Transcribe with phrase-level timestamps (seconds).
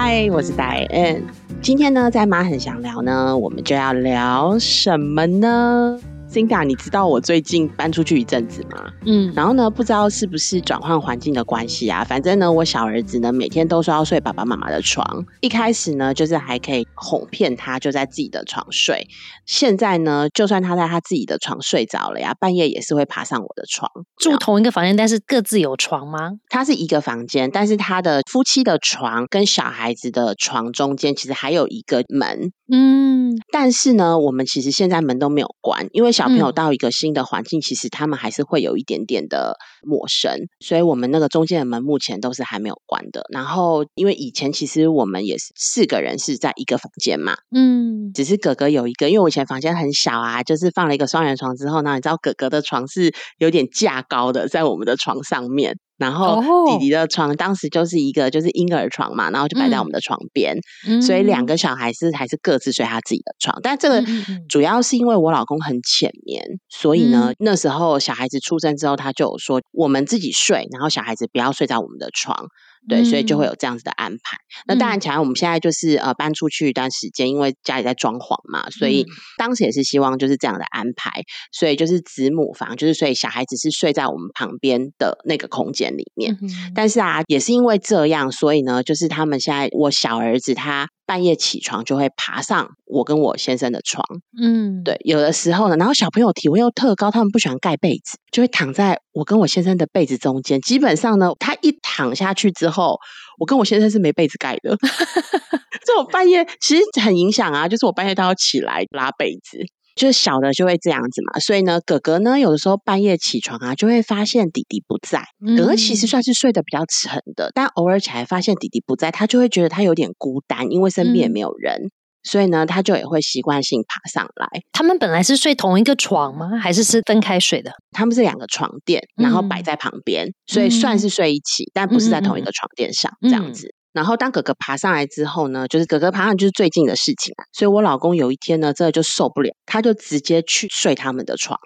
[0.00, 1.24] 嗨，我是戴恩。
[1.60, 5.98] 今天呢，在妈很想聊呢，我们就要聊什么呢
[6.30, 8.92] ？Cinda，你知道我最近搬出去一阵子吗？
[9.06, 12.04] 嗯，然后呢，不知道是不是转换环境的关系啊？
[12.04, 15.24] 反正呢，我小儿子呢每天都说要睡爸爸妈妈的床。
[15.40, 19.08] 一开始呢，就是还可以哄骗他就在自己的床睡。
[19.46, 23.90] 现在呢，就算他在他自己的床睡着了呀，半夜也是会爬上我的床。
[24.18, 26.32] 住同一个房间，但是各自有床吗？
[26.48, 32.52] 他是一个房间，但是他的夫妻的床跟小孩子的床中间其实还有一个门。
[32.70, 43.24] 嗯，但是呢，我们其实现在门都没有关，因为小朋友到一个新的环境，其实他们还是会有一点点的陌生，所以我们那个中间的门目前都是还没有关的。
[43.32, 55.78] 然后，因为以前其实我们也是四个人是在一个房间嘛，嗯，只是哥哥有一个，因为我以前房间很小啊，就是放了一个双人床之后呢，你知道哥哥的床是有点架高的，在我们的床上面。
[55.98, 60.56] 然后弟弟的床当时就是一个就是婴儿床嘛，然后就摆在我们的床边，
[61.02, 63.58] 所以两个小孩是还是各自睡他自己的床。
[63.62, 64.02] 但这个
[64.48, 72.46] 主要是因为我老公很浅眠，所以呢那时候小孩子出生之后，他就有说我们自己睡，然后小孩子不要睡在我们的床。
[72.88, 74.38] 对，所以就会有这样子的安排。
[74.66, 81.10] 那当然，起来我们现在就是呃搬出去一段时间，因为家里在装潢嘛，所以当时也是希望就是这样的安排。
[81.52, 86.36] 所以就是子母房，就是所以小孩子是睡在我们旁边的那个空间里面。
[86.74, 90.88] 但是啊，也是因为这样，所以呢，就是他们现在我小儿子他。
[91.08, 94.04] 半夜起床就会爬上我跟我先生的床，
[94.38, 100.60] 嗯，对，有的时候呢，然后小朋友体温又特高，他们不喜欢盖被子，就会躺在我跟我先生的被子中间。
[100.60, 102.98] 基本上呢，他一躺下去之后，
[103.38, 104.76] 我跟我先生是没被子盖的。
[105.86, 109.58] 这种半夜其实很影响啊，就是我半夜都要起来拉被子。
[109.98, 115.24] 就是小的就会这样子嘛，所以呢，哥哥呢有的时候半夜起床啊，就会发现弟弟不在。
[115.56, 121.90] 哥哥其实算是睡得比较沉的，但偶尔起来发现弟弟不在，他就会觉得他有点孤单，因为身边也没有人，
[122.22, 124.62] 所以呢，他就也会习惯性爬上来。
[124.72, 126.56] 他们本来是睡同一个床吗？
[126.56, 127.72] 还是是分开睡的？
[127.90, 133.74] 他们是两个床垫，然后摆在旁边，所以算是睡一起，但不是在同一个床垫上这样子。
[133.92, 141.58] 然后当哥哥爬上来之后呢，就是哥哥爬上就是最近的事情啊，所以我老公有一天呢，真的就受不了，他就直接去睡他们的床。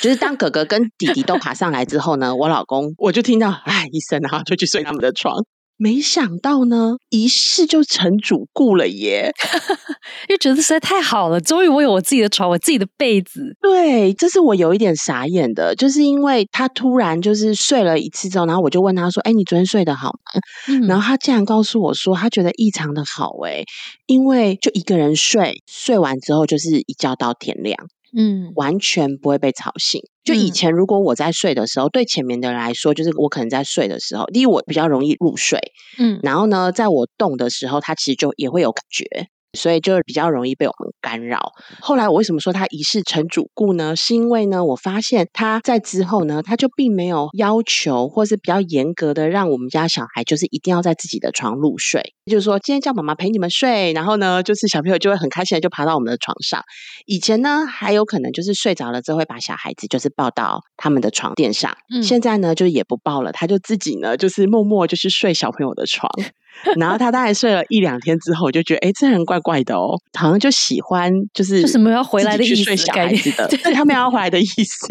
[0.00, 5.34] 就是当哥哥跟弟弟都爬上来之后呢，我老公我就听到唉一声，然后就去睡他们的床。
[5.82, 9.32] 没想到呢，一试就成主顾了耶！
[10.30, 13.56] 因为觉得实在太好了，终于我有我自己的床，我自己的被子。
[13.60, 20.40] 对，这是我有一点傻眼的，就是因为他突然就是睡了一次之后，然后我就问他说：“哎，你昨天睡得好吗？”
[20.86, 23.64] 然后他竟然告诉我说，他觉得异常的好哎，
[24.06, 27.76] 因为就一个人睡，睡完之后就是一觉到天亮。
[28.16, 30.00] 嗯，完全不会被吵醒。
[30.24, 35.58] 就以前，如果我在睡的时候，对前面的人来说，就是我可能在睡的时候，第一我比较容易入睡，
[35.98, 39.28] 嗯，然后呢，在我动的时候，他其实就也会有感觉。
[39.58, 41.52] 所以就是比较容易被我们干扰。
[41.80, 43.94] 后来我为什么说他一世成主顾呢？
[43.96, 52.14] 是因为呢，我发现他在之后呢，他就并没有要求或是比较严格的让我们家小孩就是一定要在自己的床入睡。
[52.26, 56.62] 就是说，今天叫妈妈陪你们睡，然后呢，就是小朋友就会很开心的就爬到我们的床上。
[57.06, 61.76] 以前呢，还有可能就是睡着了之后会把小孩子就是抱到他们的床垫上。
[62.02, 66.10] 现在呢，就也不抱了，他就自己呢，就是默默就是睡小朋友的床。
[66.78, 74.86] 然后他大概睡了一两天之后，我就觉得，哎，这人怪怪的哦，好像就喜欢就是什么要回来的意思，睡小孩子的，对他们要回来的意思。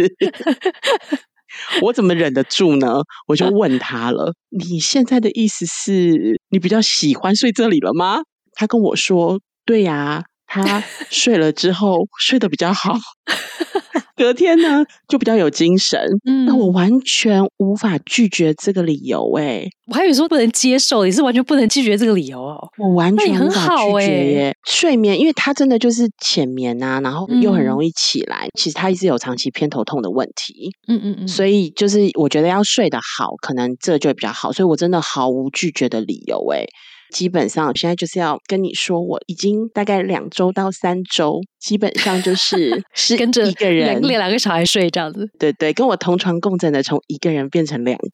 [1.82, 3.02] 我怎么忍得住呢？
[3.28, 8.22] 我就问他了，你现在的意思是你比较喜欢睡这里了吗？
[8.54, 12.98] 他跟我说，对呀，他睡了之后睡得比较好。
[14.22, 16.00] 隔天呢，就比较有精神。
[16.26, 19.34] 嗯，那我完全无法拒绝这个理由。
[19.40, 22.56] 哎，我还以为说不能接受，你是完全不能拒绝这个理由哦。
[22.78, 24.56] 我完全很好拒绝耶。
[24.64, 28.48] 睡眠，因为他真的就是浅眠啊，然后又很容易起来。
[28.56, 30.70] 其实他一直有长期偏头痛的问题。
[30.88, 31.28] 嗯嗯嗯。
[31.28, 34.51] 所以就是我觉得要睡得好，可能这就比较好。
[34.51, 36.45] 所以我真的毫无拒绝的理由。
[36.54, 36.63] 哎。
[37.12, 45.30] 基本上现在就是要跟你说，我已经大概两周到三周，基本上就是 是跟着一个人两两个小孩睡这样子。
[45.40, 48.08] 对对，跟我同床共枕的，从一个人变成两个。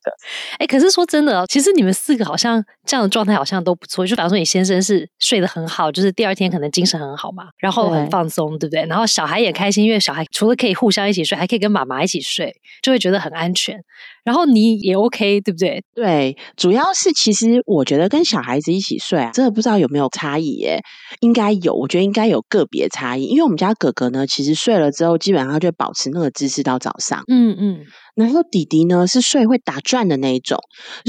[0.60, 4.06] 哎，可是说真的哦，其实你们四个好像这样的状态好像都不错。
[4.06, 8.86] 就比方说，你先生是睡得很好，就是第二天可能精神很好嘛，然后很放松，对不对？
[8.86, 13.78] 然后小孩也开心，因为小孩除了可以互相一起睡，还可以跟妈妈一起睡，就会觉得很安全。
[14.24, 15.82] 然后你也 OK，对不对？
[15.96, 20.82] 对，主要是其实我觉得跟小孩子一起睡啊，真的不知道有没有差异耶？
[21.22, 23.37] 应该有，我觉得应该有个别差异。
[23.38, 27.24] 因为我们家哥哥呢，其实睡了之后，基本上就保持那个姿势到早上。
[27.28, 27.86] 嗯嗯。
[28.18, 30.58] 然后弟弟呢是睡会打转的那一种，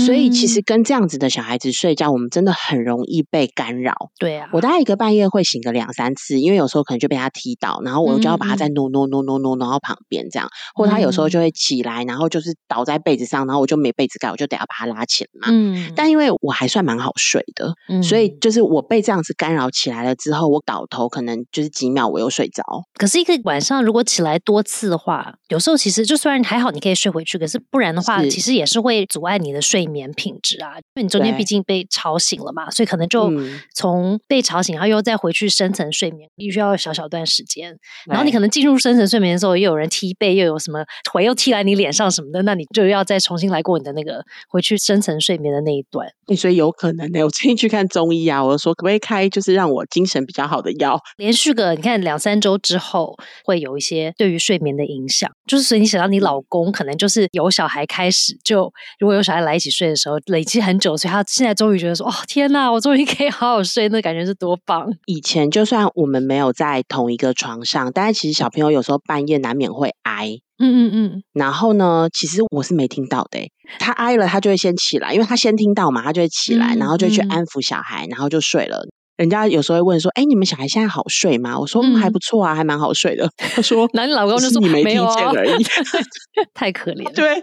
[0.05, 3.95] 所以其实跟这样子的小孩子睡觉，我们真的很容易被干扰。
[4.19, 15.49] 对啊，我大概一个半夜会醒个两三次，因为有时候可能就被他踢倒，然后我就要把他再挪挪挪挪挪挪到旁边这样，或他有时候就会起来，然后就是倒在被子上，然后我就没被子盖，我就得要把他拉起来嘛。
[15.51, 17.73] 嗯，但因为我还算蛮好睡的，
[18.03, 22.63] 所以就是我被这样子干扰起来了之后，我倒头可能就是几秒我又睡着。
[22.99, 30.77] 可是一个晚上如果起来多次的话，有时候其实就虽然还好你可以睡回去，可是不然的话，其实也是会阻碍你的睡眠品质啊。
[30.77, 33.33] 因为你中间毕竟被吵醒了嘛，所以可能就
[33.75, 37.77] 从被吵醒，然后又再回去深层睡眠，必须要小小段时间。
[38.07, 46.09] 然后你可能进入深层睡眠的时候，又有人踢背，又有什么腿又踢来你脸上什么的，那你就要再重新来过你的那个回去深层睡眠的那一段。
[46.37, 53.15] 所以有可能呢，我最近去看中医啊，我就说可不可以开就是让我精神比较好的药，连续个你看两三周之后，
[53.45, 55.31] 会有一些对于睡眠的影响。
[55.47, 64.89] 就是所以你想到你老公可能就是有小孩开始就如果有小孩来一起睡的时候，累积很久，所以他现在终于觉得说哦天呐，我终于可以好好睡，那感觉是多棒。
[65.07, 78.87] 以前就算我们没有在同一个床上，但是其实小朋友有时候半夜难免会挨，嗯嗯嗯，然后呢，其实我是没听到的，他挨了他就会先起来，因为他先听到嘛，他就会起来，然后就去安抚小孩，然后就睡了。
[79.19, 85.65] 人家有时候会问说：“哎，你们小孩现在好睡吗？”我说：“嗯，还不错啊，还蛮好睡的。”他说：“那你老公就说你没听见而已，
[86.55, 87.43] 太可怜。”对，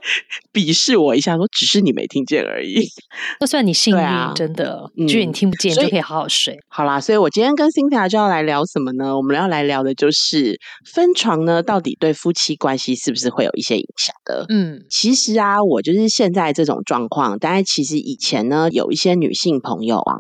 [0.53, 2.87] 鄙视我一下说：“只是你没听见而已。
[3.41, 6.57] ”就算你幸运，真的，就是你听不见就可以好好睡。
[6.69, 9.13] 好啦，所以我今天跟辛塔就要来聊什么呢？
[9.17, 10.57] 我们要来聊的就是
[10.93, 14.45] 分床呢，到底对夫妻关系是不是会有一些影响的？
[14.47, 20.13] 嗯，其实啊，我就是现在这种状况，但是其实以前呢，有一些女性朋友啊，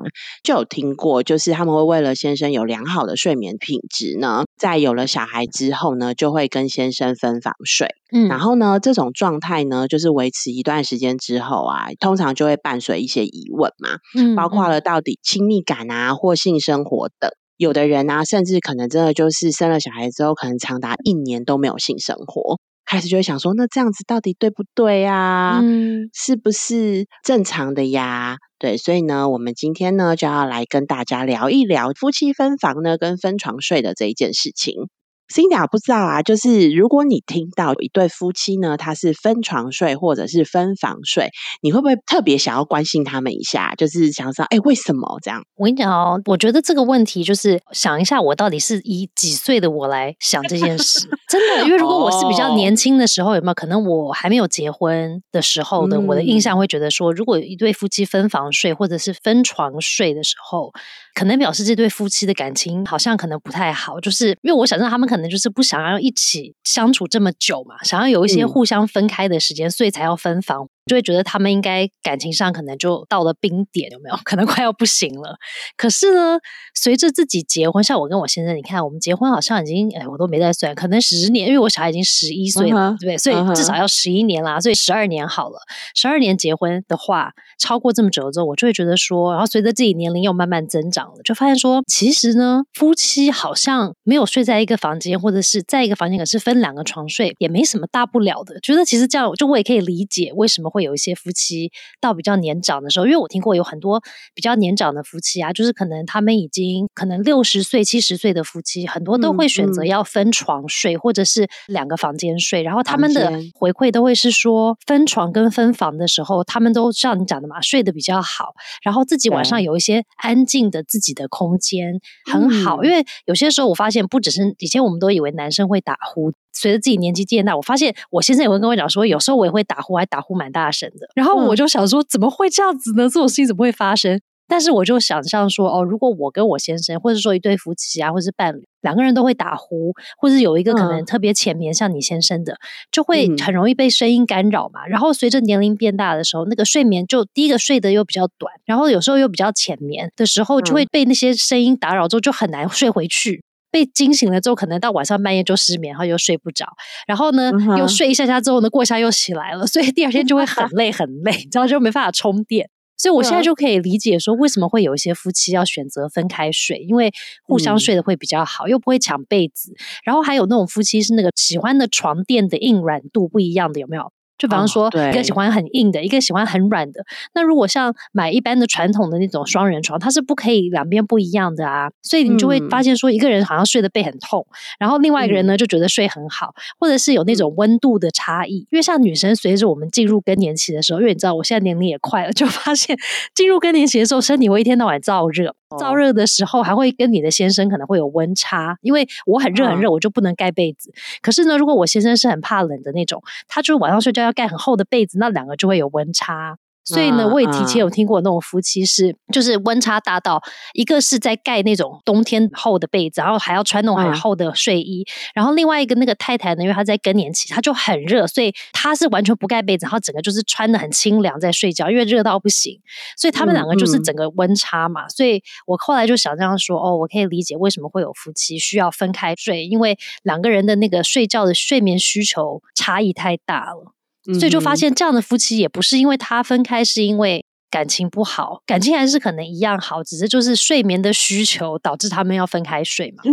[0.43, 1.44] 就有听过，就是。
[1.45, 7.87] 是他们会为了先生有良好的睡眠品质呢，在有了小孩之后呢，就会跟先生分房睡。
[8.11, 17.29] 嗯，然后呢，这种状态呢，就是维持一段时间之后啊，通常就会伴随一些疑问嘛，嗯，包括了到底亲密感啊，或性生活等。
[17.57, 22.59] 有的人啊，甚至可能真的就是生了小孩之后，可能长达一年都没有性生活。
[22.85, 25.59] 开始就会想说，那这样子到底对不对呀？
[25.61, 28.37] 嗯，是不是正常的呀？
[28.57, 34.89] 对，所以呢，我们今天呢就要来跟大家聊一聊夫妻分房呢跟分床睡的这一件事情。
[35.33, 41.29] Cindy 不知道啊，就是如果你听到一对夫妻呢，他是分床睡或者是分房睡，
[41.61, 43.73] 你会不会特别想要关心他们一下？
[43.77, 45.43] 就是想说，哎，为什么这样？
[45.55, 51.07] 我跟你讲哦，我觉得这个问题就是想一下，我到底是以几岁的我来想这件事？
[51.27, 60.71] 真的，因为如果我是比较年轻的时候，有没有可能我还没有结婚的时候的我的印象会觉得说，如果一对夫妻分房睡或者是分床睡的时候。
[61.17, 70.67] 可能表示这对夫妻的感情好像可能不太好，就是因为我想让他们可能就是不想要一起相处这么久嘛，想要有一些互相分开的时间，所以才要分房。
[70.85, 74.15] 就会觉得他们应该感情上可能就到了冰点，有没有？
[74.23, 75.35] 可能快要不行了。
[75.75, 76.37] 可是呢，
[76.75, 83.17] 随着自己结婚，像我跟我先生，你看我们结婚好像已经，哎，我都没在算，可能十年，因为我小孩已经十一岁了，对不对？
[83.17, 85.57] 所以至少要十一年啦，所以十二年好了。
[85.95, 98.59] 十二年结婚的话，超过这么久之后，我就会觉得说，然后随着自己年龄又慢慢增长了，就发现说，其实呢，夫妻好像没有睡在一个房间，或者是在一个房间，可是分两个床睡，也没什么大不了的。
[98.59, 100.71] 觉得其实这样，就我也可以理解为什么。
[100.75, 112.61] 会有一些夫妻到比较年长的时候，因为我听过有很多比较年长的夫妻啊，就是可能他们已经可能六十岁、七十岁的夫妻，很多都会选择要分床睡，或者是两个房间睡。
[112.61, 122.83] 然后他们的回馈都会是说，分床跟分房的时候，他们都像你讲的嘛，睡得比较好，然后自己晚上有一些安静的自己的空间，很好。
[122.83, 126.33] 因为有些时候我发现，不只是以前我们都以为男生会打呼。
[126.55, 131.07] 随着自己年纪渐大，我发现我先生也会跟我讲说，有时候我也会打呼，还打呼蛮大声的。
[131.13, 133.03] 然后我就想说，怎么会这样子呢？
[133.03, 134.19] 这种事情怎么会发生？
[134.47, 142.55] 但是我就想象说，哦，如果我跟我先生，或者说一对夫妻啊，或是伴侣，两个人都会打呼，或者有一个可能特别浅眠，像你先生的，
[142.91, 144.85] 就会很容易被声音干扰嘛。
[144.85, 153.43] 然后随着年龄变大的时候，那个睡眠就第一个睡得又比较短，然后有时候又比较浅眠的时候，就会被那些声音打扰之后，就很难睡回去。
[153.75, 156.65] 被惊醒了之后，可能到晚上半夜就失眠，然后又睡不着，
[157.05, 162.69] 然后呢又睡一下下之后呢，过一下又起来了，所以第二天就会很累很累，然后就没办法充电。
[162.95, 167.11] 所以我现在就可以理解说，为什么会有一些夫妻要选择分开睡，因为
[167.43, 169.73] 互相睡的会比较好，又不会抢被子。
[170.05, 174.13] 然后还有那种夫妻是那个喜欢的床垫的硬软度不一样的，有没有？
[174.37, 177.05] 就比方说，一个喜欢很硬的，一个喜欢很软的。
[177.33, 181.89] 那如果像买一般的传统的那种双人床，它是不可以两边不一样的啊。
[182.01, 184.45] 所以你就会发现说，一个人好像睡的背很痛，
[184.79, 188.67] 然后另外一个人呢就觉得睡很好，或者是有那种温度的差异。
[188.71, 192.97] 因为像女生随着我们进入更年期的时候，因为你知道我现在年龄也快了，就发现
[193.33, 195.55] 进入更年期的时候，身体会一天到晚燥热。
[195.69, 200.93] 燥热的时候，还会跟你的先生可能会有温差，因为我很热很热，我就不能盖被子。
[201.21, 206.57] 可是呢，如果我先生是很怕冷的那种，他就晚上睡觉要盖很厚的被子，那两个就会有温差。
[206.85, 210.41] 所以呢，我也提前有听过那种夫妻是，就是温差大到
[210.73, 222.79] 一个是在盖那种冬天厚的被子，然后还要穿那种很厚的睡衣，然后另外一个那个太太呢，因为她在更年期，她就很热，所以她是完全不盖被子，然后整个就是穿的很清凉在睡觉，因为热到不行。
[223.17, 225.09] 所以他们两个就是整个温差嘛。
[225.09, 233.94] 所以我后来就想这样说，哦，我可以理解为什么会有夫妻需要分开睡，因为两个人的那个睡觉的睡眠需求差异太大了。
[234.39, 237.45] 所以就发现，这样的夫妻也不是因为他分开，是因为。
[237.71, 243.23] 感情不好，感情还是可能一样好，只是就是睡眠的需求导致他们要分开睡嘛。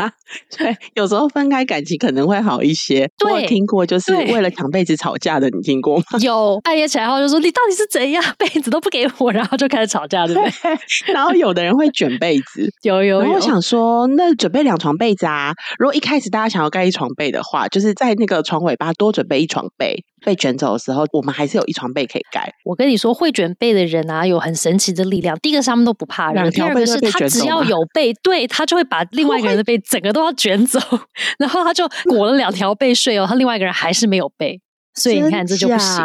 [0.56, 3.06] 对，有时候分开感情可能会好一些。
[3.28, 6.04] 我听过，就是为了抢被子吵架的，你听过吗？
[6.22, 11.12] 有，半夜起来后就说你到底是怎样，被子都不给我，然后就开始吵架，对不对？
[11.12, 13.18] 然后有的人会卷被子，有有。
[13.18, 15.52] 我想说，那准备两床被子啊。
[15.78, 20.02] 如果一开始大家想要盖一床被的话，就是在那个床尾巴多准备一床被。
[20.24, 22.52] 被卷走的时候，我们还是有一床被可以盖。
[22.64, 25.36] 我跟你说，会卷被的人啊，有很神奇的力量。
[25.40, 30.78] 第一个是他们都不怕人，第二个是他只要有被，对他就会把另外一个人的被整个都要卷走，
[31.38, 34.60] 然后他就裹了两条被睡哦，他另外一个人还是没有被。
[34.94, 36.02] 所以你看，这就不行。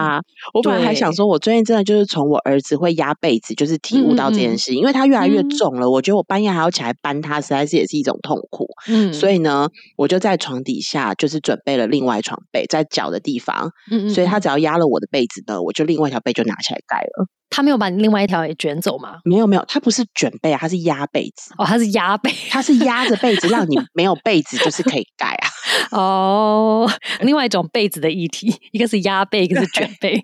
[0.54, 5.90] 我本来还想说，我最近真的就是从我儿子会压被子，就是体悟到这件事，因为他越来越重了。
[5.90, 8.68] 我觉得我半夜还要起来搬他，实在是也是一种痛苦。
[8.88, 13.72] 嗯，所以呢，我就在床底下就是准备了另外一床被，在脚的地方。
[13.92, 17.28] 嗯嗯，所以他只要压了我的被子呢，我就另外一条被就拿起来盖了。
[17.50, 19.18] 他没有把你另外一条也卷走吗？
[19.24, 21.54] 没有没有，他不是卷被啊，他是压被子。
[21.58, 25.48] 哦，他是压被，他是压着被子，让你 没有被子就是可以盖啊。
[25.92, 26.90] 哦，
[27.22, 30.22] 另外一种被子的议题， 一个是压被， 一个是卷被。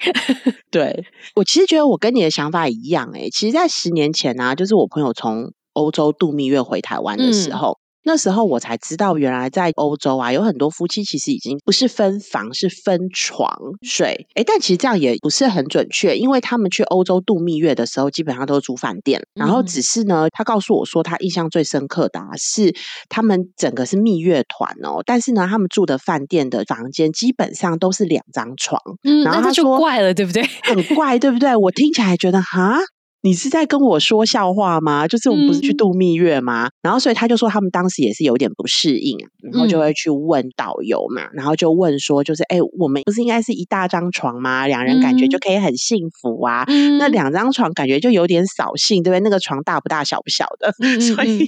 [0.69, 1.05] 对
[1.35, 7.80] 我其实觉得我跟你的想法一样哎，其实，在十年前呢，就是我朋友从欧洲度蜜月回台湾的时候。
[8.03, 14.27] 那时候我才知道，原来在欧洲啊，有很多夫妻其实已经不是分房，是分床睡。
[14.35, 19.21] 哎，但其实这样也不是很准确，因为他们去欧洲度蜜月的时候，基本上都是住饭店。
[19.35, 22.75] 然后只是呢，他告诉我说，他印象最深刻的啊是
[23.09, 28.81] 他们整个是蜜月团哦，但是呢，他们住的饭店的房间基本上都是两张床。
[29.03, 30.43] 嗯，然后他就怪了，对不对？
[30.63, 31.55] 很怪，对不对？
[31.55, 32.79] 我听起来觉得哈。
[33.23, 35.07] 你是在跟我说笑话吗？
[35.07, 36.69] 就是我们不是去度蜜月吗？
[36.81, 44.65] 然后所以他就说他们当时也是有点不适应，然后就会去问导游嘛，然后就问说，就是哎，我们不是应该是一大张床吗？
[44.65, 46.65] 两人感觉就可以很幸福啊。
[46.97, 49.19] 那两张床感觉就有点扫兴，对不对？
[49.19, 51.47] 那个床大不大，小不小的， 所以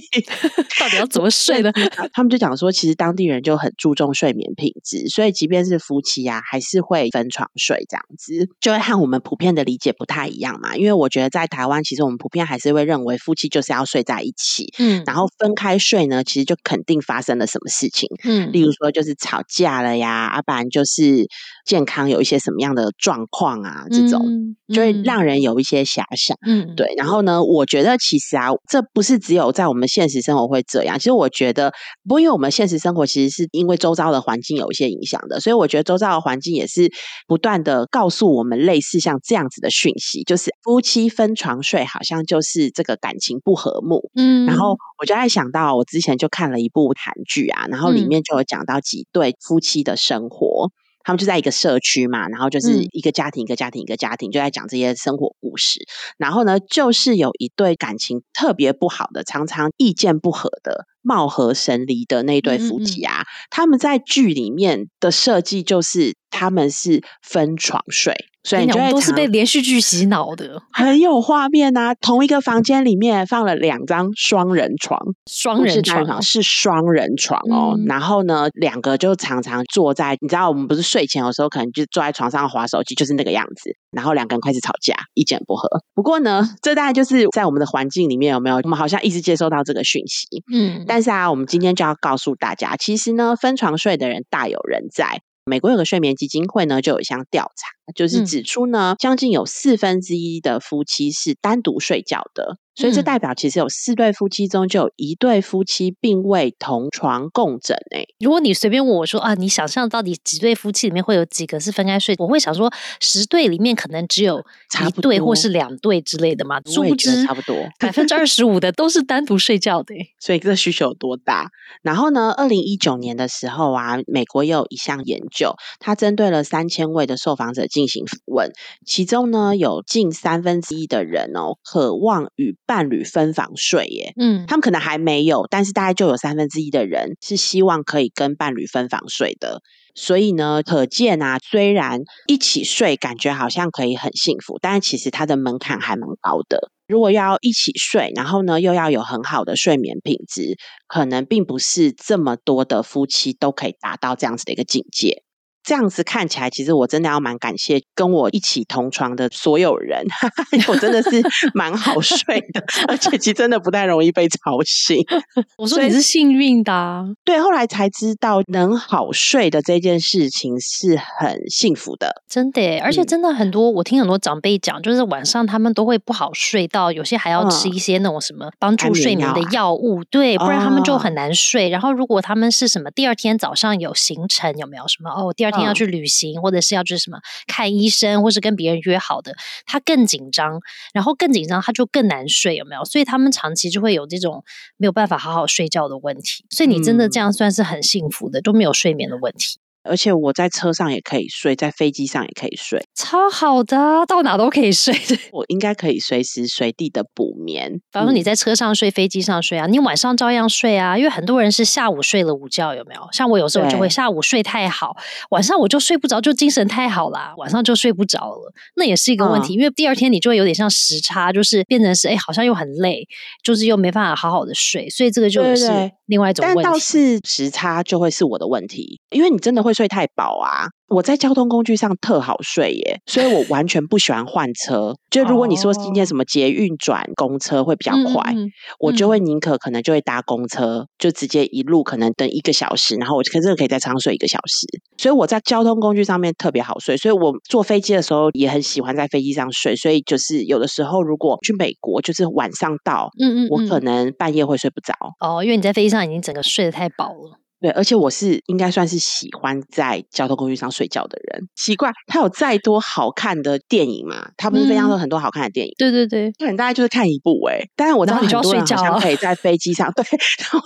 [0.78, 1.72] 到底要怎么睡呢？
[2.14, 10.76] 他们就讲说，其实当地人就很注重睡眠品质，所以即便是夫妻啊，还是会分床睡这样子，就会和我们普遍的理解不太一样嘛。
[10.76, 11.63] 因为我觉得在台。
[11.64, 21.26] 台湾其实我们普遍还是会认为夫妻就是要睡在一起，嗯，然后分开睡呢，其实就肯定发生了什么事情，嗯，例如说就是吵架了呀，啊，不然就是
[21.64, 26.92] 健康有一些什么样的状况啊，这种就会让人有一些遐想，嗯，对。
[26.98, 31.72] 然后呢，我觉得其实啊，这不是只有在我们现实生活会这样，其实我觉得，
[32.06, 36.92] 不因为我们现实生活其实是因为周遭的环境有一些影响的，所以我觉得周遭的环境也是
[37.26, 41.53] 不断的告诉我们类似像这样子的讯息，就是夫妻分床。
[41.62, 50.70] 睡好像就是这个感情不和睦，嗯，然后我就在想到，我之前就看了一部韩剧啊，然后里面就有讲到几对夫妻的生活，
[51.02, 55.80] 他们就在一个社区嘛，然后就是一个家庭一个家庭一个家庭就在讲这些生活故事，
[56.18, 60.86] 然后呢，就是有一对感情特别不好的，常常意见不合的。
[61.06, 63.02] 貌合神离的那对夫妻。
[63.02, 71.94] 啊，他们在剧里面的设计就是他们是分床睡，所以你都是被连续剧洗脑的， 很有画面啊。
[71.94, 77.74] 同一个房间里面放了两张双人床，双人床是双人床哦。
[77.86, 83.70] 然后呢，两个就常常坐在，你知道我们不是睡前有时候可能就坐在床上划手机，就是那个样子。
[83.90, 85.68] 然后两个人开始吵架，意见不合。
[85.94, 88.56] 不过呢，这大概就是在我们的环境里面有没有？
[88.62, 90.84] 我们好像一直接收到这个讯息，嗯。
[90.86, 95.22] 但是啊，我们今天就要告诉大家，其实呢，分床睡的人大有人在。
[95.46, 102.58] 美国有个睡眠基金会呢，就有一项调查，就是指出呢，将近有四分之一的夫妻是单独睡觉的。
[102.76, 108.04] 所以这代表其实有四对夫妻中就有一对夫妻并未同床共枕诶。
[108.18, 112.16] 如果你随便问我说啊，你想象到底几对夫妻里面会有几个是分开睡？
[112.18, 116.60] 我会想说十对里面可能只有一对或是两对之类的嘛。
[116.66, 119.94] 殊不知差不多百分之二十五的都是单独睡觉的。
[120.18, 121.50] 所以这需求有多大？
[121.82, 128.52] 然后呢，二零一九年的时候啊，美国也有一项研究，它针对了三千位的受访者进行访问，
[128.86, 139.60] 其中呢有近三分之一的人哦，渴望与伴侣分房睡耶，嗯，他们可能还没有，但是大概就有三分之一的人是希望可以跟伴侣分房睡的。
[139.96, 146.70] 所以呢，可见啊，虽然一起睡感觉好像可以很幸福，但是其实它的门槛还蛮高的。
[146.88, 150.56] 如果要一起睡，然后呢又要有很好的睡眠品质，
[150.88, 155.22] 可能并不是这么多的夫妻都可以达到这样子的一个境界。
[155.64, 160.04] 这样子看起来，其实我真的要蛮感谢跟我一起同床的所有人，
[160.68, 161.22] 我真的是
[161.54, 165.02] 蛮好睡的，而且其实真的不太容易被吵醒。
[165.56, 172.78] 我说你是幸运的，对，后来才知道能好睡的这件事情是很幸福的，真的。
[172.80, 181.70] 而且真的很多，我听很多长辈讲，就是晚上他们都会不好睡，到有些还要吃一些那种什么帮助睡眠的药物，对，不然他们就很难睡。
[181.70, 185.53] 然后如果他们是什么第二天早上有行程，有没有什么哦，第二。
[185.54, 189.34] 天要去旅行，或者是要去什么看医生，或是跟别人约好的，
[189.66, 190.60] 他更紧张，
[190.92, 192.84] 然后更紧张，他就更难睡，有没有？
[192.84, 194.44] 所以他们长期就会有这种
[194.76, 196.44] 没有办法好好睡觉的问题。
[196.50, 199.58] 所以你真的这样算是很幸福的，都没有睡眠的问题。
[199.84, 203.76] 而且我在车上也可以睡，在飞机上也可以睡，超好的，
[204.06, 204.94] 到哪都可以睡。
[205.32, 207.72] 我应该可以随时随地的补眠。
[207.72, 210.96] 比方说你在车上睡，飞机上睡啊，你晚上照样睡啊。
[210.96, 213.00] 因为很多人是下午睡了午觉，有没有？
[213.12, 214.96] 像我有时候就会下午睡太好，
[215.30, 218.52] 晚上我就睡不着，就精神太好啦，晚上就睡不着了。
[218.76, 223.06] 那也是一个问题，因为第二天你就会有点像时差，就是变成是哎，好像又很累，
[223.42, 225.66] 就是又没办法好好的睡，所以这个就是
[226.06, 226.62] 另外一种问题。
[226.62, 229.74] 但倒是时差就会是我的问题，因为你真的会。
[229.74, 230.68] 睡太饱啊！
[230.88, 234.94] 我在交通工具上特好睡耶，所以我完全不喜欢换车。
[235.10, 238.34] 就如果你说今天什么捷运转公车会比较快，
[238.78, 244.66] 我就会宁可可能就会搭公车，就直接一路可能等一个小时，然后我可是可以在车上睡一个小时。
[244.98, 249.74] 所以我在交通工具上面特别好睡，所以我坐飞机的时候也很喜欢在飞机上睡。
[249.74, 257.40] 所以就是有的时候如果去美国，就是晚上到，嗯嗯，我可能半夜会睡不着哦，因为你在飞机上已经整个睡得太饱了。
[257.64, 261.48] 对，而且我是应该算是喜欢在交通工具上睡觉的人。
[261.56, 264.32] 奇怪，他有再多好看的电影嘛？
[264.36, 265.72] 他不是非常多很多好看的电影？
[265.78, 267.66] 对对对，可能大概就是看一部哎。
[267.74, 270.04] 但是我知道很多人好像可以在飞机上， 对，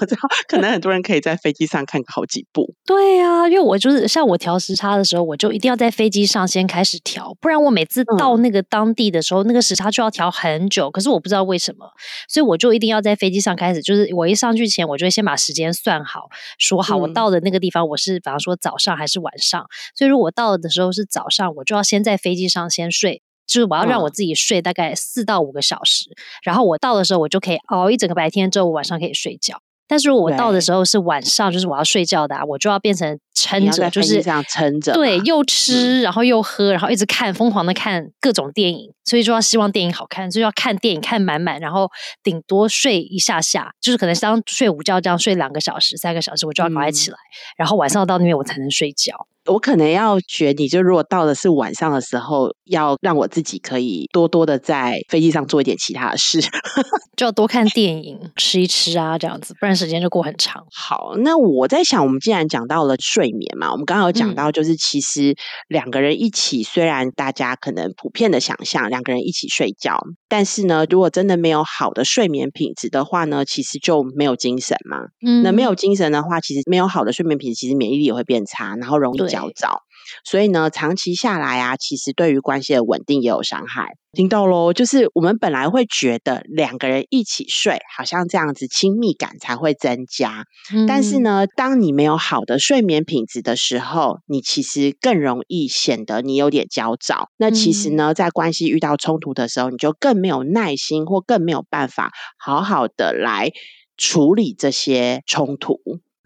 [0.01, 2.75] 我知道可能很多人可以在飞机上看好几部。
[2.85, 10.91] 对啊，因为我就是像我调时差的时候，我就一定要在飞机上先开始调，不然我每次到那个当地的时候，那个时差就要调很久。
[10.91, 11.87] 可是我不知道为什么，
[12.29, 16.23] 所以我就一定要在飞机上开始，就是我一上去前，我就会先把时间算好，
[16.59, 16.88] 说。
[16.89, 26.11] 好，我到的那个地方，我是比方说早上还是晚上，所以如果到的时候是早上，我就要先在飞机上先睡，就是我要让我自己睡大概四到五个小时，
[26.43, 29.61] 然后我到的时候，我就可以熬一整个白天，之后晚上可以睡觉。
[29.89, 41.91] 但是如果我到的时候是晚上，就是我要睡觉的，我就要变成撑着，就是这样撑着，对，又吃，然后又喝，然后一直看，疯狂的看各种电影，所以就要希望电影好看，就要看电影看满满，然后
[42.23, 47.17] 顶多睡一下下，就是可能像睡午觉这样睡两个小时、三个小时，我就要赶快起来，
[47.57, 49.27] 然后晚上到那边我才能睡觉。
[49.49, 56.41] 我可能要觉你，就如果到的是晚上的时候，要让我自己可以多多的在飞机上做一点其他的事，
[57.17, 60.63] 就要多看电影、吃一吃啊，这样子，不然时间就过很长。
[60.75, 65.35] 好，那我在想，我们既然讲到了睡眠嘛，我们刚刚有讲到，就是其实
[65.69, 74.99] 两个人一起，虽然大家可能普遍的想象两个人一起睡觉，但是呢，如果真的没有好的睡眠品质的话呢，其实就没有精神嘛。
[75.27, 79.19] 嗯，那没有精神的话，其实没有好的睡眠品质，其实免疫力也会变差，然后容易。
[79.39, 79.83] 焦躁，
[80.25, 83.93] 所以呢，长期下来啊，其实对于关系的稳定也有伤害。
[84.13, 90.45] 听到喽，就是我们本来会觉得两个人一起睡，好像这样子亲密感才会增加。
[90.89, 97.29] 但是呢，当你没有好的睡眠品质的时候，你其实更容易显得你有点焦躁。
[97.37, 103.51] 那其实呢，在关系遇到冲突的时候，你就更没有耐心，或更没有办法好好的来
[103.97, 105.79] 处理这些冲突。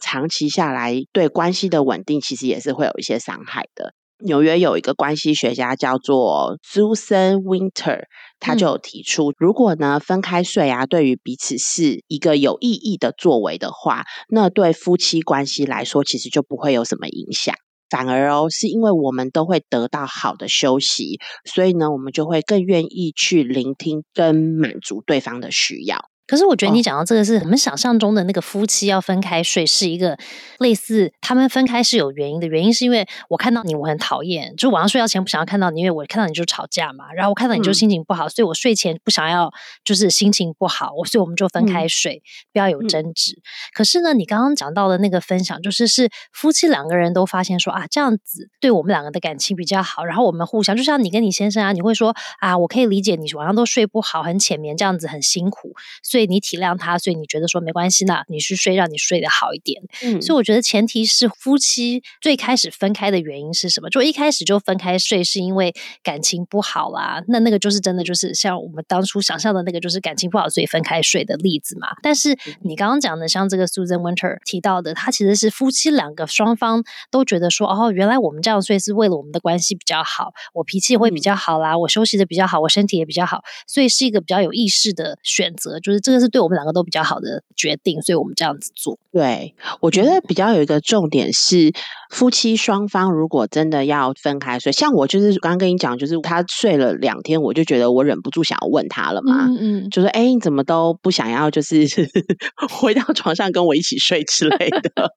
[0.02, 3.94] 长期下来，对关系的稳定其实也是会有一些伤害的。
[4.24, 8.04] 纽约有一个关系学家叫做 Susan Winter，
[8.38, 17.54] 他就有提出，如果呢分开睡啊，对于彼此是一个有意义的作为的话，那对夫妻关系来说，其实就不会有什么影响。
[17.90, 26.11] 反而哦，是因为我们都会得到好的休息，所以呢，我们就会更愿意去聆听跟满足对方的需要。
[26.32, 30.16] 可是我觉得你讲到这个是我们想象中的那个夫妻要分开睡，是一个
[30.60, 32.46] 类似他们分开是有原因的。
[32.46, 37.12] 原因是因为我看到你我很讨厌，就晚上睡觉前不想要看到你，因为我看到你就吵架嘛。
[37.12, 39.52] 然后我看到你就心情不好，所以我睡前不想要
[39.84, 43.38] 就是心情不好，我所以我们就分开睡，不要有争执。
[43.74, 50.02] 可是呢，你刚刚讲到的那个分享，就是是夫妻两个人都发现说啊，这样子对我们两个的感情比较好。
[50.06, 56.21] 然后我们互相，就像你跟你先生啊，你会说啊，我可以理解你晚上都睡不好，很浅眠，这样子很辛苦，所以。
[56.26, 59.82] 你体谅他，所以你觉得说没关系那你去睡，让你睡得好一点。
[60.02, 63.90] 嗯，所以我觉得前提是夫妻最开始分开的原因是什么？
[63.90, 67.22] 就一开始就分开睡，是因为感情不好啦。
[67.28, 71.88] 那那个就是真的，就是像我们当初想象的那个，就是感情不好所以分开睡的例子嘛。
[72.02, 86.11] 但是你刚刚讲的，像这个 Susan Winter 提到的，他其实是夫妻两个双方都觉得说，哦，原来我们这样睡是为了我们的关系比较好，我脾气会比较好啦，我休息的比较好，我身体也比较好，所以是一个比较有意识的选择，就是这。
[86.12, 88.98] 这是对我们两个都比较好的决定，所以我们这样子做。
[89.10, 91.72] 对，我觉得比较有一个重点是，
[92.12, 101.86] 夫妻双方如果真的要分开睡，像我就是刚刚跟你讲，就是他睡了两天，我就觉得我忍不住想要问他了嘛，嗯嗯，就说哎，你怎么都不想要，就是
[102.70, 105.10] 回到床上跟我一起睡之类的。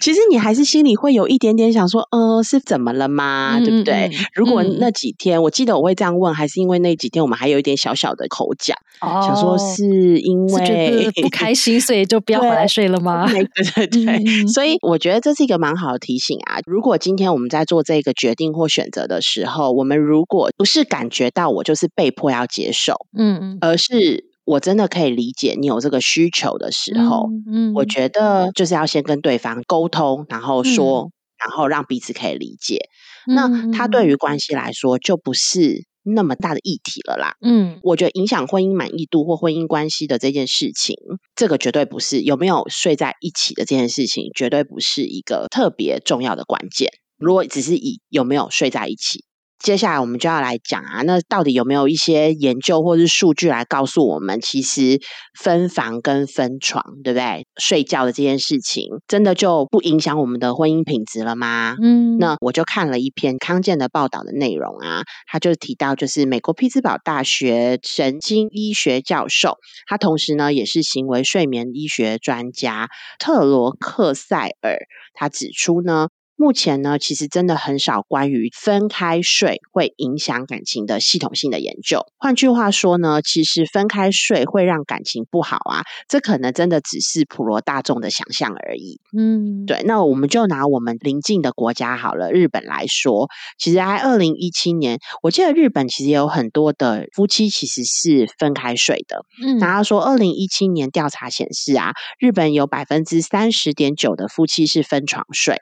[0.00, 3.58] 其实你还是心里会有一点点想说，呃，是怎么了吗？
[3.58, 4.10] 对不对？
[4.32, 9.84] 如果那几天，我记得我会这样问，还是因为那几天我们还有一点小小的口角，哦想说是
[10.18, 10.36] 因。
[10.46, 13.26] 因为不开心，所以就不要回来睡了吗？
[13.26, 13.42] 对
[13.74, 16.58] 对对，所以我觉得这是一个蛮好的提醒啊。
[16.66, 32.88] 如果今天我们在做这个决定或选择的时候，我们如果不是感觉到我就是被迫要接受，嗯嗯，而是我真的可以理解你有这个需求的时候，嗯，我觉得就是要先跟对方沟通，然后说，然后让彼此可以理解。
[33.26, 35.84] 那他对于关系来说，就不是。
[36.14, 40.96] 那么大的议题了啦，嗯，我觉得影响婚姻满意度或婚姻关系的这件事情，
[41.34, 46.90] 这个绝对不是有没有睡在一起的这件事情，绝对不是一个特别重要的关键。
[47.18, 49.24] 如果只是以有没有睡在一起。
[49.58, 55.00] 接下来我们就要来讲啊，那到底有没有一些研究或是数据来告诉我们，其实
[55.40, 57.46] 分房跟分床，对不对？
[57.58, 61.74] 睡觉的这件事情，真的就不影响我们的婚姻品质了吗？
[61.82, 72.88] 嗯，那我就看了一篇康健的报道的内容啊，他就提到，就是美国匹兹堡大学神经医学教授，他同时呢也是行为睡眠医学专家
[73.18, 74.76] 特罗克塞尔，
[75.14, 76.08] 他指出呢。
[76.36, 82.00] 目前呢，其实真的很少关于分开睡会影响感情的系统性的研究。
[82.18, 89.00] 换句话说呢，其实分开睡会让感情不好啊，这可能真的只是普罗大众的想象而已。
[89.16, 89.82] 嗯，对。
[89.84, 99.22] 那我们就拿我们邻近的国家好了，日本来说，其实在二零一七年，我记得日本其实有很多的夫妻其实是分开睡的。
[99.42, 105.56] 嗯，然后说二零一七年调查显示啊，日本有百分之三十点九的夫妻是分床睡。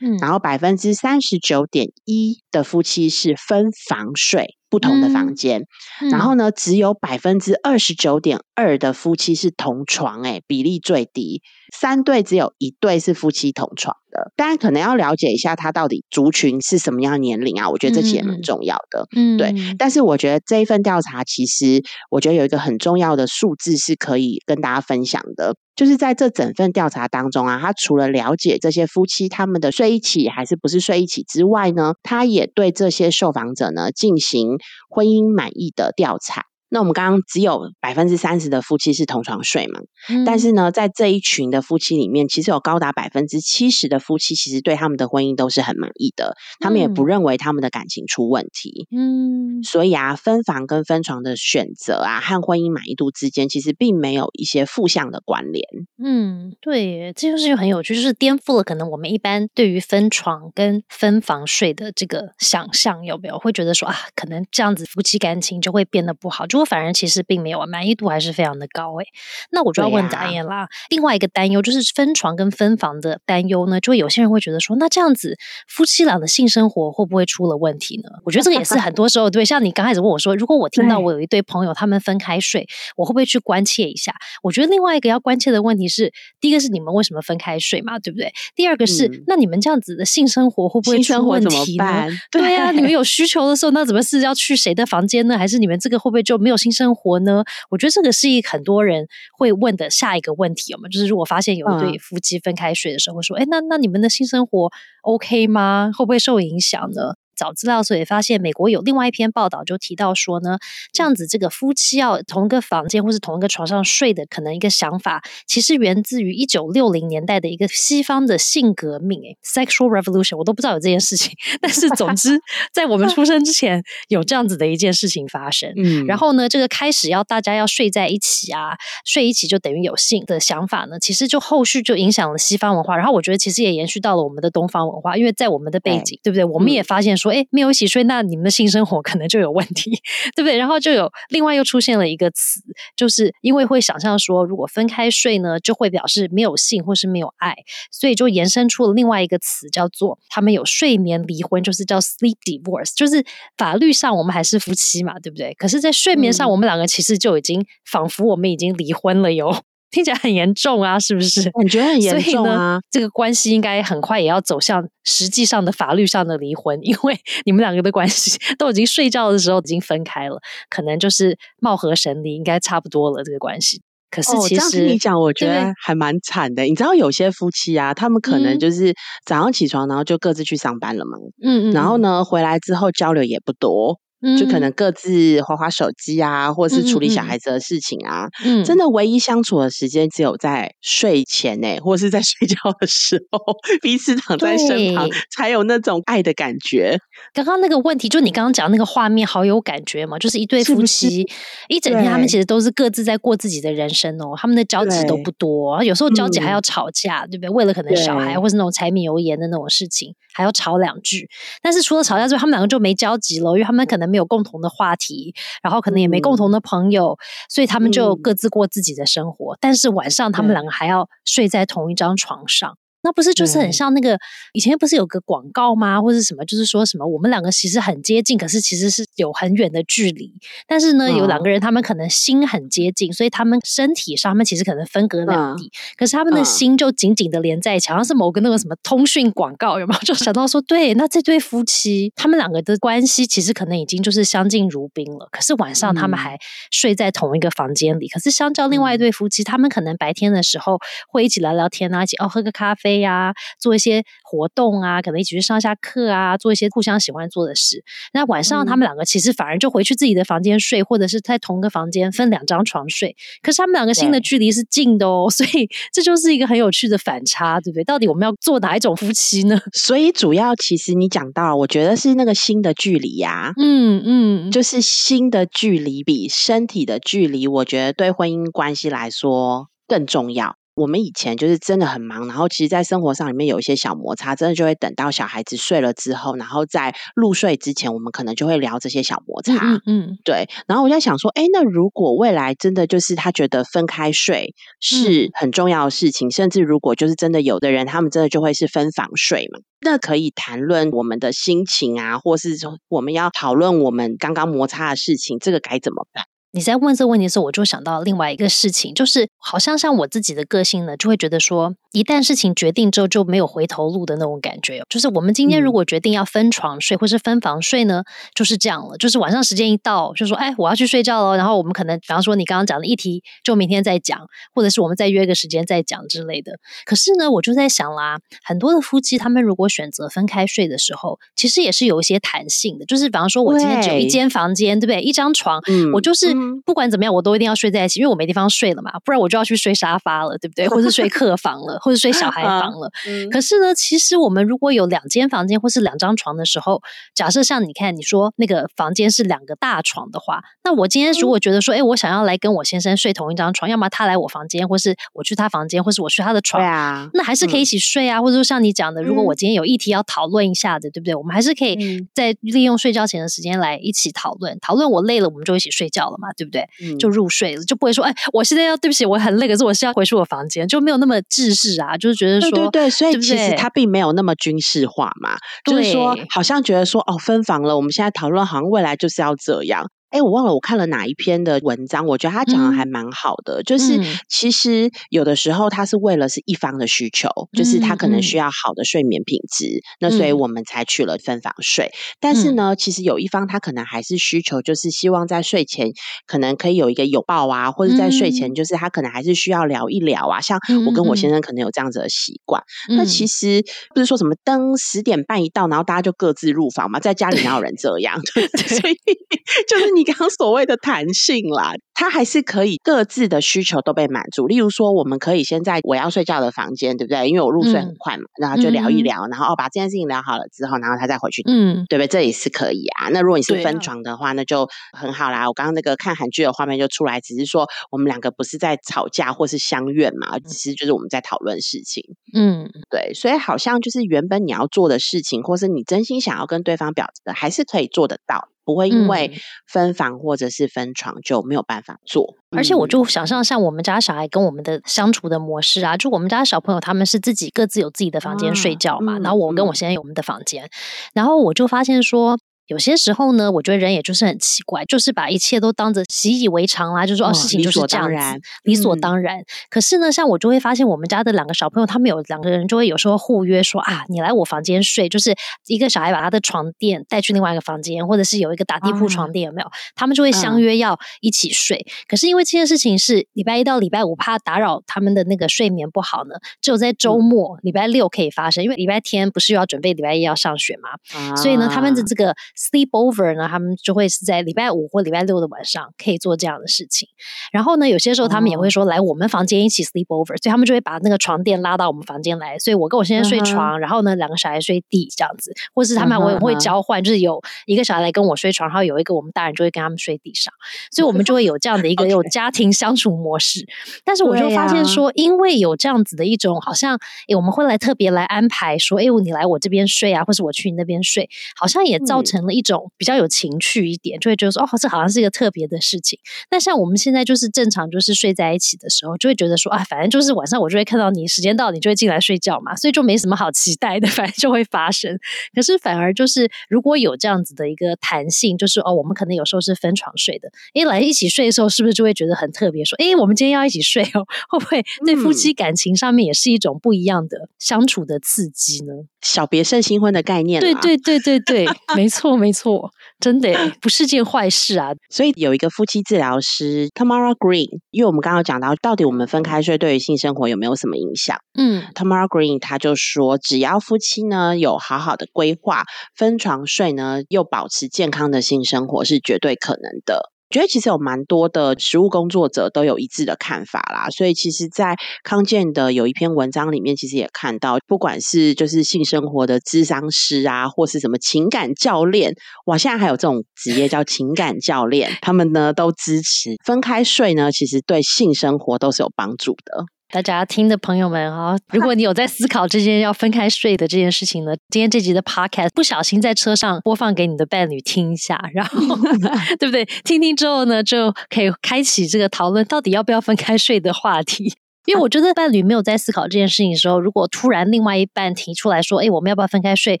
[0.00, 5.62] 嗯，然后百分之三十九点一的夫妻是分房睡，不同的房间。
[6.10, 11.42] 然后呢，只有百分之二十九点二的夫妻是同床，哎，比例最低。
[11.72, 17.68] 三对只有一对是夫妻同床的，当然可能要了解一下他到底族群是什么样年龄啊？
[17.68, 19.06] 我觉得这些也蛮重要的。
[19.14, 19.52] 嗯，对。
[19.76, 36.44] 但是我觉得这一份调查，其实我觉得有一个很重要的数字是可以跟大家分享的，就是在这整份调查当中啊，他除了了解这些夫妻他们的睡一起还是不是睡一起之外呢，他也对这些受访者呢进行婚姻满意的调查。
[36.74, 39.78] 那我们刚刚只有百分之三十的夫妻是同床睡嘛？
[40.26, 48.88] 但是呢，在这一群的夫妻里面，其实有高达百分之七十的夫妻其实对他们的婚姻都是很满意的，他们也不认为他们的感情出问题。
[48.90, 55.64] 嗯，所以啊，分房跟分床的选择啊，和婚姻满意度之间其实并没有一些负向的关联。
[56.04, 66.44] 嗯，对，这就是又很有趣，就是颠覆了可能我们一般对于分床跟分房睡的这个想象，有没有会觉得说啊，可能这样子夫妻感情就会变得不好？
[66.48, 69.06] 就反而其实并没有，满意度还是非常的高诶。
[69.50, 75.36] 那我就要问导演啦，另外一个担忧就是分床跟分房的担忧呢，就会有些人会觉得说，那这样子
[75.68, 78.10] 夫妻俩的性生活会不会出了问题呢？
[78.24, 84.14] 我觉得这个也是很多时候对，像你刚开始问我说，如果我听到我有一对朋友他们分开睡，我会不会去关切一下？
[84.42, 88.32] 我觉得另外一个要关切的问题是，第一个是你们为什么分开睡嘛，对不对？
[88.56, 92.08] 第二个是，那你们这样子的性生活会不会出问题呢？
[92.30, 95.38] 对呀，你们有需求的时候，那怎么是要去谁的房间呢？
[95.38, 96.53] 还是你们这个会不会就没有？
[96.54, 97.44] 有性生活呢？
[97.70, 100.88] 我觉得这个是一很多人会问的下一个问题，有吗？
[100.88, 104.70] 就是如果发现有一对夫妻分开睡的时候，会说：“哎，那那你们的新生活
[105.02, 105.90] OK 吗？
[105.96, 110.58] 会不会受影响呢？”找资料的时候也发现，美国有另外一篇报道就提到说呢，
[110.92, 121.32] 这样子这个夫妻要同一个房间或是同一个床上睡的，可能一个想法，其实源自于一九六零年代的一个西方的性革命，哎 s e x u a l revolution，我都不知道有这件事情。
[121.60, 122.40] 但是总之，
[122.72, 125.72] 在我们出生之前，有这样子的一件事情发生。
[125.76, 132.96] 嗯，然后呢，这个开始要大家要睡在一起啊，睡一起就等于有性的想法呢，其实就后续就影响了西方文化。
[132.96, 136.44] 然后我觉得其实也延续到了我们的东方文化，因为在我们的背景，对不对？
[136.44, 137.16] 我们也发现。
[137.24, 139.90] 说哎，没有一起睡，那你们的性生活可能就有问题，
[140.36, 140.56] 对不对？
[140.56, 142.60] 然后就有另外又出现了一个词，
[142.96, 147.54] 就是因为会想象说，如果分开睡呢，就会表示没有性或是没有爱，
[147.90, 153.24] 所以就延伸出了另外一个词，叫做他们有睡眠离婚，就是叫 sleep divorce，就是
[153.56, 155.54] 法律上我们还是夫妻嘛，对不对？
[155.54, 159.62] 可是，在睡眠上，我们两个其实就已经仿佛我们已经离婚了哟。
[159.94, 161.48] 听起来很严重啊，是不是？
[161.54, 162.80] 感觉很严重啊。
[162.90, 173.80] 这个关系应该很快也要走向实际上的法律上的离婚， 因为你们两个的关系都已经睡觉的时候已经分开了，可能就是貌合神离，应该差不多了这个关系。
[174.10, 176.62] 可是其实你讲，我觉得还蛮惨的。
[176.62, 181.18] 你知道有些夫妻啊，他们可能就是早上起床，然后就各自去上班了嘛。
[181.42, 181.72] 嗯嗯。
[181.72, 183.98] 然后呢，回来之后交流也不多。
[184.38, 188.26] 就可能各自划划手机啊，或者是处理小孩子的事情啊。
[188.44, 193.38] 嗯，真的唯一相处的时间只有在睡前呢，或者是在睡觉的时候，
[193.82, 196.98] 彼此躺在身旁，才有那种爱的感觉。
[197.32, 200.18] 刚刚那个问题，就你刚刚讲那个画面，好有感觉嘛？
[200.18, 201.28] 就是一对夫妻
[201.68, 207.50] 一整天，他们其实都是各自在过自己的人生哦，他们的交集都不多，有时候交集还要吵架，对不对？
[207.50, 211.28] 为了可能小孩或是那种柴米油盐的那种事情，还要吵两句。
[211.62, 214.13] 但是除了吵架之外，他们两个就没交集了，因为他们可能。
[214.14, 219.58] 没有共同的话题，然后可能也没共同的朋友，所以他们就各自过自己的生活。
[219.60, 222.78] 但是晚上他们两个还要睡在同一张床上。
[223.04, 224.18] 那不是就是很像那个
[224.54, 226.00] 以前不是有个广告吗？
[226.02, 230.32] 或者什么，就是说什么我们两个其实很接近，可是其实是有很远的距离。
[230.66, 240.00] 但是呢，有两个人他们可能心很接近，所以他们身体上他们其实可能分隔两地，可是他们的心就紧紧的连在一起，好像是某个那个什么通讯广告，有没有？
[240.02, 245.28] 就想到说，对，那这对夫妻他们两个的关系其实可能已经就是相敬如宾了。
[245.30, 246.38] 可是晚上他们还
[246.70, 252.93] 睡在同一个房间里，可是相较另外一对夫妻，他们可能白天的时候会一起聊聊天啊，一起哦喝个咖啡。
[253.00, 257.84] 呀，做一些活动啊，可能一起去上下课啊，做一些互相喜欢做的事。
[258.12, 263.16] 那晚上他们两个其实反而就回去自己的房间睡，或者是在同个房间分两张床睡。
[263.42, 267.84] 可是他们两个心的距离是近的哦， 所以这就是一个很有趣的反差，对不对？
[267.84, 269.60] 到底我们要做哪一种夫妻呢？
[269.72, 280.56] 所以主要其实你讲到，我觉得是那个心的距离呀，嗯嗯，就是心的距离比身体的距离，我觉得对婚姻关系来说更重要。
[280.74, 289.54] 我们以前就是真的很忙，然后其实，在生活上里面有一些小摩擦，真的就会等到小孩子睡了之后，然后在入睡之前，我们可能就会聊这些小摩擦。
[289.64, 290.48] 嗯嗯，对。
[290.66, 306.24] 然后我在想说，哎，那如果未来真的就是他觉得分开睡是很重要的事情，甚至如果就是真的有的人，他们真的就会是分房睡嘛，那可以谈论我们的心情啊，或是说我们要讨论我们刚刚摩擦的事情，这个该怎么办？
[306.54, 311.74] 你在问这个问题的时候，我就想到另外一个事情，就是好像像我自己的个性呢，就会觉得说。
[311.94, 318.02] 一旦事情决定之后就没有回头路的那种感觉，就是我们今天如果决定要分床睡或是分房睡呢，
[318.34, 318.96] 就是这样了。
[318.98, 321.36] 就是晚上时间一到，就说哎，我要去睡觉了。
[321.36, 326.54] 然后我们可能，比方说你刚刚讲的议题，就明天再讲，或者是我们再约个时间再讲之类的。
[326.84, 332.84] 可是呢，我就在想啦，很多的夫妻他们如果选择分开睡的时候，其实也是有一些弹性的。
[332.86, 335.00] 就是比方说，我今天只有一间房间，对不对？
[335.00, 335.60] 一张床，
[335.92, 336.34] 我就是
[336.66, 340.68] 不管怎么样，我都一定要睡在一起，因为我没地方睡了嘛，不然我就要去睡沙发了，对不对？
[340.68, 341.78] 或是睡客房了。
[341.84, 342.90] 或者睡小孩房了，
[343.30, 346.80] 可是呢，其实我们如果有两间房间或是两张床的时候，
[347.14, 358.22] 假设像你看你说那个房间是两个大床的话，那我今天如果觉得说，哎，我想要来跟我先生睡同一张床，要么他来我房间，或是我去他房间，或是我去他的床，啊，那还是可以一起睡啊。
[358.22, 361.14] 或者说像你讲的，如果我今天有议题要讨论一下的，对不对？
[361.14, 366.66] 我们还是可以在利用睡觉前的时间来一起讨论，讨论我累了，我们就一起睡觉了嘛，对不对？
[366.98, 372.14] 就入睡了，就不会说，哎，我现在要对不起，我很累，可是我是要回去我房间，就没有那么自视啊，就是。
[372.14, 379.90] 觉得说对对，所以其实它并没有那么军事化嘛，就是说好像觉得说哦分房了，我们现在讨论好像未来就是要这样。
[380.14, 391.90] 哎，我忘了我看了哪一篇的文章，我觉得他讲的还蛮好的，就是其实有的时候他是为了是一方的需求，就是他可能需要好的睡眠品质，那所以我们才取了分房睡。
[392.20, 395.90] 但是呢，其实有一方他可能还是需求，就是希望在睡前
[396.28, 400.40] 可能可以有一个拥抱啊，或者在睡前就是他可能还是需要聊一聊啊。
[400.40, 408.20] 像我跟我先生可能有这样子的习惯，那其实不是说什么灯十点半一到，然后大家就各自入房嘛，在家里哪有人这样？
[408.22, 408.94] 所以
[409.66, 414.46] 就是你 刚刚所谓的弹性啦，他还是可以各自的需求都被满足。
[414.46, 417.28] 例如说，我们可以先在我要睡觉的房间，对不对？
[417.28, 422.06] 因为我入睡很快嘛，然后就聊一聊，然后哦把这件事情聊好了之后，然后他再回去，嗯，对不对？
[422.06, 423.08] 这也是可以啊。
[423.10, 425.48] 那如果你是分床的话，那就很好啦。
[425.48, 432.04] 我刚刚那个看韩剧的画面就出来，只是说我们两个不是在吵架或是相怨嘛，只是就是我们在讨论事情。
[432.34, 438.48] 嗯，对，所以好像就是原本你要做的事情，或是你真心想要跟对方表达的，还是可以做得到。
[438.64, 439.32] 不会因为
[439.66, 450.68] 分房或者是分床就没有办法做，而且我就想象像我们家小孩跟我们的相处的模式啊，就我们家小朋友他们是自己各自有自己的房间睡觉嘛，然后我跟我先生有我们的房间，
[451.12, 452.38] 然后我就发现说。
[452.66, 459.42] 有些时候呢，我觉得人也就是很奇怪，就是把一切都当着习以为常啦，就说哦，事情就是这样子，理所当然。
[459.68, 465.34] 可是呢，像我就会发现，我们家的两个小朋友，他们有两个人就会有时候互约说啊，你来我房间睡，就是
[465.66, 469.68] 一个小孩把他的床垫带去另外一个房间，或者是有一个打地铺床垫，有没有？
[469.94, 471.86] 他们就会相约要一起睡。
[472.08, 482.34] 可是因为这件事情是礼拜一到礼拜五，怕打扰他们的那个睡眠不好呢，只有在周末、礼拜六可以发生，因为礼拜天不是又要准备礼拜一要上学嘛，所以呢，他们的这个。
[482.56, 487.08] Sleep over 呢，他们就会是在礼拜五或礼拜六的晚上可以做这样的事情。
[487.52, 492.58] 然后呢，有些时候他们也会说来我们房间一起 sleep over，所以他们就会把那个床垫拉到我们房间来。
[492.58, 500.52] 所以我跟我先生睡床，然后呢两个小孩睡地这样子，或是他们我也会交换，就是有一个小孩来跟我睡床，然后有一个我们大人就会跟他们睡地上，
[500.92, 503.66] 所以我们就会有这样的一个 有家庭相处模式。
[504.04, 506.96] 但是我就发现说，因为有这样子的一种好像，
[507.28, 512.90] 诶我们会来特别来安排说，哎，你来我这边睡啊，或是我去你那边睡，好像也造成了一种。
[512.96, 516.18] 比较有情趣一点，就会觉得说哦，这好像是一个特别的事情。
[516.50, 525.18] 那像我们现在就是正常，就是睡在一起的时候，就会觉得说啊，反正就是晚上我就会看到你，时间到你就会进来睡觉嘛，所以就没什么好期待的， 反正就会发生。
[525.54, 532.84] 可是反而就是如果有这样子的一个弹性，就是哦，我们可能有时候是分床睡的，诶，来一起睡的时候，是不是就会觉得很特别？
[532.84, 538.92] 说诶，我们今天要一起睡哦，会不会对夫妻感情上面也是一种不一样的相处的刺激呢？
[539.20, 542.90] 小别胜新婚的概念， 对对对对对，没错没错。
[543.20, 544.90] 真的 不是件坏事啊！
[545.10, 551.38] 所以有一个夫妻治疗师 Tamara Green，因为我们刚刚讲到，到底我们分开睡对于性生活有没有什么影响？
[551.58, 560.33] 嗯，Tamara Green 他就说，只要夫妻呢有好好的规划分床睡呢，又保持健康的性生活，是绝对可能的。
[560.50, 572.34] 觉得其实有蛮多的食物工作者都有一致的看法啦，所以其实，在康健的有一篇文章里面，其实也看到，不管是就是性生活的智商师啊，或是什么情感教练，
[572.66, 579.93] 哇，现在还有这种职业叫情感教练，他们呢都支持分开睡呢，其实对性生活都是有帮助的。
[580.14, 588.78] 大家听的朋友们啊，如果你有在思考这件要分开睡的这件事情呢，今天这集的 podcast 不小心在车上播放给你的伴侣听一下，然后
[589.58, 589.84] 对不对？
[590.04, 594.54] 听听之后呢，就可以开启这个讨论到底要不要分开睡的话题。
[594.86, 600.00] 因为我觉得伴侣没有在思考这件事情的时候，如果突然另外一半提出来说：“哎，我们要不要分开睡？”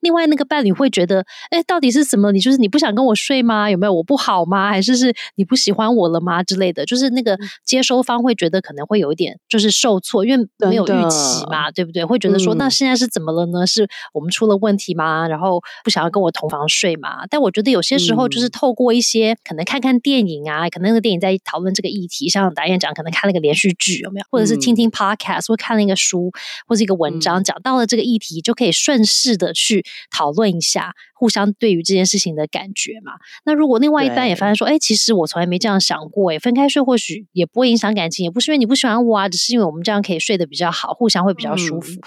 [0.00, 2.32] 另外那个伴侣会觉得：“哎，到底是什么？
[2.32, 3.70] 你就是你不想跟我睡吗？
[3.70, 4.70] 有没有我不好吗？
[4.70, 6.42] 还是是你不喜欢我了吗？
[6.42, 12.04] 之类的？”就是那个接收方会觉得可能会有一点就是受挫，因为没有预期嘛，对不对？
[12.04, 13.66] 会觉得说：“那现在是怎么了呢？
[13.66, 15.26] 是我们出了问题吗？
[15.26, 24.26] 然后不想要跟我同房睡嘛？”但我觉得有些时候就是透过一些可能看看电影啊，可能那个电影在讨论这个议题，像导演讲可能看了个连续剧，有没有？
[24.30, 26.30] 或者是听听 podcast 或看了一个书
[26.66, 33.12] 或是一个文章，讲到了这个议题，就可以顺势的去讨论一下，互相对于这件事情的感觉嘛。
[33.46, 41.98] 那如果另外一半也发现说，哎，其实我从来没这样想过，哎，分开睡或许也不会影响感情，也不是因为你不喜欢我啊，只是因为我们这样可以睡得比较好，互相会比较舒服，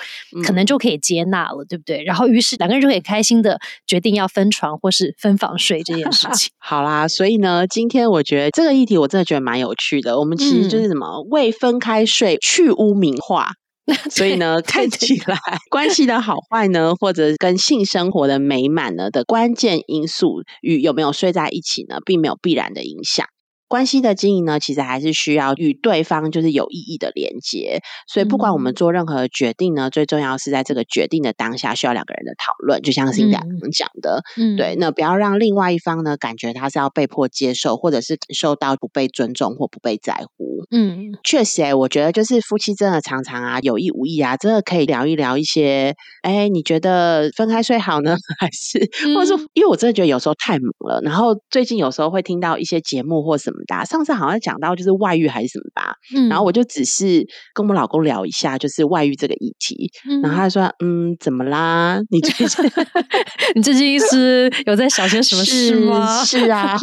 [0.46, 2.04] 可能就可以接纳了，对不对？
[2.04, 6.52] 然后于是两个人就可以开心的决定要分床或是分房睡这件事 情。
[6.60, 10.20] 好啦，所以呢，今天我觉得这个议题我真的觉得蛮有趣的。
[10.20, 12.68] 我们其实就是什么为分开睡去。
[12.78, 13.54] 污名化，
[14.12, 15.38] 所以呢，看起来
[15.70, 23.28] 关系的好坏呢，或者跟性生活的美满呢的关键因素与有没有睡在一起呢，并没有必然的影响。
[23.68, 27.82] 关系的经营呢，其实还是需要与对方就是有意义的连接。
[28.08, 32.82] 所以不管我们做任何决定呢，最重要是在这个决定的当下需要两个人的讨论。
[32.82, 40.66] 就像是你刚刚讲的，嗯，对，那不要让另外一方呢感觉他是要被迫接受，或者是感受到不被尊重或不被在乎。
[40.72, 48.80] 嗯，确实，哎，我觉得就是夫妻真的常常啊有意无意啊，真的可以聊一聊一些，哎，你觉得分开睡好呢， 还是，
[49.16, 59.90] 或者说，因为我真的觉得有时候太忙了，然后最近有时候会听到一些节目或什么的，上次好像讲到就是外遇还是什么吧，嗯，然后我就只是跟我老公聊一下，就是外遇这个议题，
[60.22, 62.00] 然后他说，嗯，怎么啦？
[62.10, 62.72] 你最近
[63.56, 66.24] 你最近是有在想些什么事吗？
[66.24, 66.78] 是啊，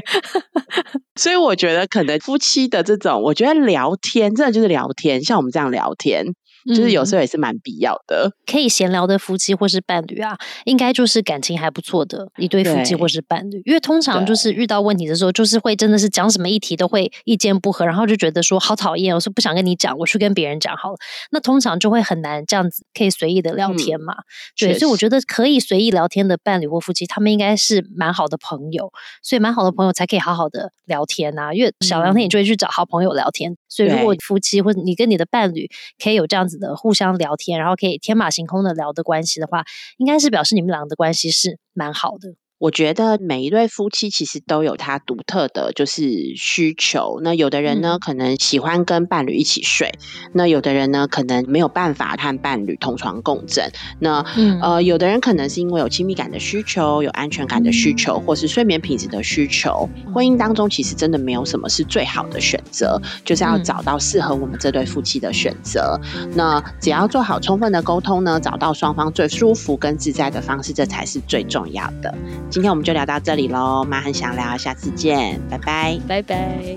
[1.16, 6.26] 所以我觉得可能夫妻的这种，我觉得聊天真的就是聊天，像我们这样聊天。
[6.66, 13.62] 就是有时候也是蛮必要的，可以闲聊的夫妻或是伴侣啊，应该就是感情还不错的一对夫妻或是伴侣。
[13.64, 20.96] 因为通常就是遇到问题的时候，就是会真的是讲什么议题都会意见不合，然后就觉得说好讨厌，我说不想跟你讲，我去跟别人讲好了。
[21.30, 24.14] 那通常就会很难这样子可以随意的聊天嘛。
[24.58, 28.92] 对，所以我觉得可以随意聊天的伴侣或夫妻，他们应该是蛮好的朋友，
[29.22, 31.52] 所以蛮好的朋友才可以好好的聊天啊。
[31.54, 33.56] 因为小聊天，你就会去找好朋友聊天。
[33.70, 36.50] 所以如果夫妻或者你跟你的伴侣可以有这样子。
[36.60, 39.64] 的互相聊天，然后可以天马行空的聊的关系的话，
[39.96, 42.34] 应该是表示你们两个的关系是蛮好的。
[42.60, 47.18] 我觉得每一对夫妻其实都有他独特的，就是需求。
[47.22, 49.88] 那有的人呢，可能喜欢跟伴侣一起睡；
[50.34, 53.72] 那有的人呢，可能没有办法和伴侣同床共枕。
[53.98, 54.22] 那
[54.60, 59.88] 呃，有的人可能是因为有亲密感的需求、有安全感的需求，或是睡眠品质的需求。
[60.14, 65.98] 婚姻当中其实真的没有什么是最好的选择，就是要找到适合我们这对夫妻的选择。
[66.34, 72.14] 那只要做好充分的沟通呢，找到双方最舒服跟自在的方式，这才是最重要的。
[72.50, 76.76] 今天我们就聊到这里喽，妈很想聊，下次见，拜拜，拜拜。